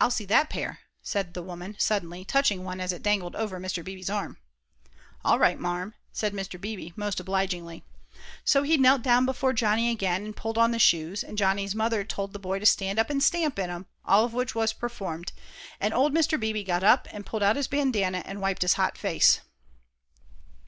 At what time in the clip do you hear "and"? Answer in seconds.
10.24-10.34, 11.22-11.38, 13.10-13.22, 15.78-15.94, 17.12-17.24, 18.26-18.40